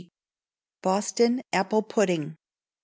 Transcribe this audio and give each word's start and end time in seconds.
Boston 0.81 1.43
Apple 1.53 1.83
Pudding. 1.83 2.35